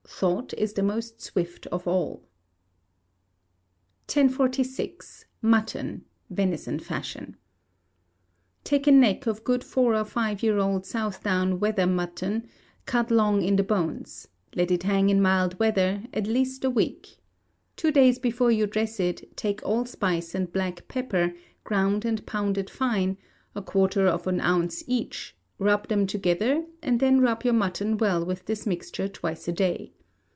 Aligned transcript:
[THOUGHT 0.13 0.53
IS 0.55 0.73
THE 0.73 0.83
MOST 0.83 1.19
SWIFT 1.19 1.65
OF 1.67 1.87
ALL.] 1.87 2.11
1046. 4.13 5.25
Mutton 5.41 6.05
(Venison 6.29 6.77
fashion). 6.77 7.37
Take 8.63 8.85
a 8.85 8.91
neck 8.91 9.25
of 9.25 9.43
good 9.43 9.63
four 9.63 9.95
or 9.95 10.05
five 10.05 10.43
year 10.43 10.59
old 10.59 10.85
Southdown 10.85 11.59
wether 11.59 11.87
mutton, 11.87 12.47
cut 12.85 13.09
long 13.09 13.41
in 13.41 13.55
the 13.55 13.63
bones; 13.63 14.27
let 14.53 14.69
it 14.69 14.83
hang 14.83 15.09
in 15.09 15.23
mild 15.23 15.57
weather, 15.57 16.03
at 16.13 16.27
least 16.27 16.63
a 16.63 16.69
week. 16.69 17.17
Two 17.75 17.91
days 17.91 18.19
before 18.19 18.51
you 18.51 18.67
dress 18.67 18.99
it, 18.99 19.35
take 19.35 19.63
allspice 19.63 20.35
and 20.35 20.53
black 20.53 20.87
pepper, 20.87 21.33
ground 21.63 22.05
and 22.05 22.23
pounded 22.27 22.69
fine, 22.69 23.17
a 23.55 23.61
quarter 23.63 24.05
of 24.07 24.27
an 24.27 24.39
ounce 24.41 24.83
each, 24.85 25.35
rub 25.57 25.87
them 25.87 26.05
together 26.05 26.63
and 26.83 26.99
then 26.99 27.21
rub 27.21 27.43
your 27.43 27.53
mutton 27.55 27.97
well 27.97 28.23
with 28.23 28.45
this 28.45 28.67
mixture 28.67 29.07
twice 29.07 29.47
a 29.47 29.51
day. 29.53 29.91